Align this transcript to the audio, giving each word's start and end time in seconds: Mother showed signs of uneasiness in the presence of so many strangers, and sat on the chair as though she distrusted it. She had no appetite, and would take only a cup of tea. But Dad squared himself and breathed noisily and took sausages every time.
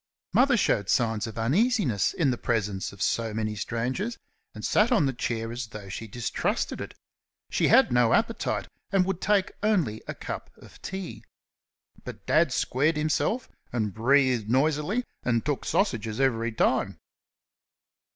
Mother 0.33 0.57
showed 0.57 0.89
signs 0.89 1.27
of 1.27 1.37
uneasiness 1.37 2.11
in 2.15 2.31
the 2.31 2.37
presence 2.39 2.91
of 2.91 3.03
so 3.03 3.35
many 3.35 3.55
strangers, 3.55 4.17
and 4.55 4.65
sat 4.65 4.91
on 4.91 5.05
the 5.05 5.13
chair 5.13 5.51
as 5.51 5.67
though 5.67 5.89
she 5.89 6.07
distrusted 6.07 6.81
it. 6.81 6.95
She 7.51 7.67
had 7.67 7.91
no 7.91 8.11
appetite, 8.11 8.67
and 8.91 9.05
would 9.05 9.21
take 9.21 9.51
only 9.61 10.01
a 10.07 10.15
cup 10.15 10.49
of 10.57 10.81
tea. 10.81 11.23
But 12.03 12.25
Dad 12.25 12.51
squared 12.51 12.97
himself 12.97 13.47
and 13.71 13.93
breathed 13.93 14.49
noisily 14.49 15.03
and 15.21 15.45
took 15.45 15.65
sausages 15.65 16.19
every 16.19 16.51
time. 16.51 16.97